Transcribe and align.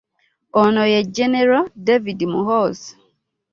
Ono 0.61 0.83
ye 0.91 0.99
jjenero 1.07 1.59
David 1.85 2.19
Muhoozi 2.33 2.91